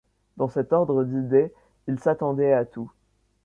[0.37, 1.51] Dans cet ordre d’idées,
[1.87, 2.91] ils s’attendaient à tout